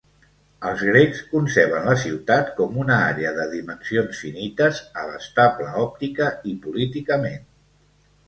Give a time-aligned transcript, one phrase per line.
[0.67, 7.45] Els grecs conceben la ciutat com una àrea de dimensions finites, abastable òptica i políticament.